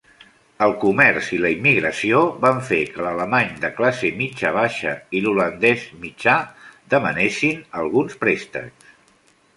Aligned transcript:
El 0.67 0.71
comerç 0.83 1.27
i 1.35 1.37
la 1.41 1.51
immigració 1.55 2.21
van 2.45 2.63
fer 2.69 2.79
que 2.95 3.05
l'alemany 3.07 3.51
de 3.65 3.71
classe 3.81 4.11
mitja-baixa 4.23 4.95
i 5.19 5.23
l'holandès 5.27 5.87
mitjà 6.07 6.39
demanessin 6.95 7.65
alguns 7.85 8.19
préstecs. 8.25 8.95